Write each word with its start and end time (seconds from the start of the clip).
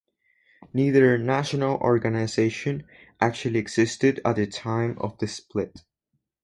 Neither 0.73 1.15
national 1.19 1.77
organization 1.77 2.87
actually 3.19 3.59
existed 3.59 4.19
at 4.25 4.35
the 4.37 4.47
time 4.47 4.97
of 4.99 5.15
the 5.19 5.27
split. 5.27 5.83